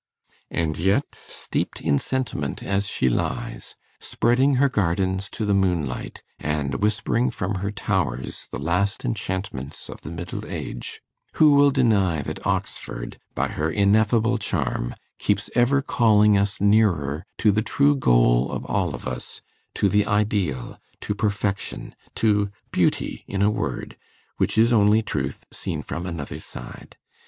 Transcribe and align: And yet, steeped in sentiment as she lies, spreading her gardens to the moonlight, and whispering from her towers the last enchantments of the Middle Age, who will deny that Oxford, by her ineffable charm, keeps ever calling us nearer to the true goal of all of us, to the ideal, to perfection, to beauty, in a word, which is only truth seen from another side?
And 0.49 0.79
yet, 0.79 1.19
steeped 1.27 1.79
in 1.79 1.99
sentiment 1.99 2.63
as 2.63 2.87
she 2.87 3.07
lies, 3.07 3.75
spreading 3.99 4.55
her 4.55 4.67
gardens 4.67 5.29
to 5.29 5.45
the 5.45 5.53
moonlight, 5.53 6.23
and 6.39 6.73
whispering 6.81 7.29
from 7.29 7.59
her 7.59 7.69
towers 7.69 8.47
the 8.49 8.57
last 8.57 9.05
enchantments 9.05 9.89
of 9.91 10.01
the 10.01 10.09
Middle 10.09 10.43
Age, 10.47 11.01
who 11.33 11.53
will 11.53 11.69
deny 11.69 12.23
that 12.23 12.47
Oxford, 12.47 13.19
by 13.35 13.49
her 13.49 13.69
ineffable 13.69 14.39
charm, 14.39 14.95
keeps 15.19 15.51
ever 15.53 15.83
calling 15.83 16.35
us 16.35 16.59
nearer 16.59 17.23
to 17.37 17.51
the 17.51 17.61
true 17.61 17.95
goal 17.95 18.51
of 18.51 18.65
all 18.65 18.95
of 18.95 19.07
us, 19.07 19.43
to 19.75 19.87
the 19.87 20.07
ideal, 20.07 20.79
to 21.01 21.13
perfection, 21.13 21.93
to 22.15 22.49
beauty, 22.71 23.23
in 23.27 23.43
a 23.43 23.51
word, 23.51 23.97
which 24.37 24.57
is 24.57 24.73
only 24.73 25.03
truth 25.03 25.45
seen 25.51 25.83
from 25.83 26.07
another 26.07 26.39
side? 26.39 26.97